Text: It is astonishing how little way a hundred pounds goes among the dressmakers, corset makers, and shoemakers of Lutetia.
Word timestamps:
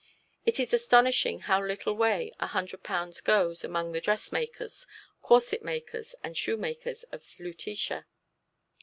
It 0.47 0.59
is 0.59 0.73
astonishing 0.73 1.41
how 1.41 1.63
little 1.63 1.93
way 1.95 2.33
a 2.39 2.47
hundred 2.47 2.81
pounds 2.81 3.21
goes 3.21 3.63
among 3.63 3.91
the 3.91 4.01
dressmakers, 4.01 4.87
corset 5.21 5.61
makers, 5.61 6.15
and 6.23 6.35
shoemakers 6.35 7.03
of 7.11 7.21
Lutetia. 7.37 8.07